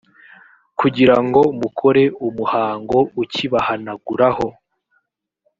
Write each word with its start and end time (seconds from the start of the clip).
kugira 0.79 1.15
ngo 1.25 1.41
mukore 1.59 2.03
umuhango 2.27 2.97
ukibahanaguraho. 3.21 4.47